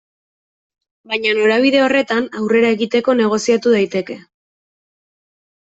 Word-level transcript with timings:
Baina 1.11 1.33
norabide 1.39 1.83
horretan 1.89 2.31
aurrera 2.41 2.73
egiteko 2.79 3.17
negoziatu 3.21 3.77
daiteke. 3.77 4.19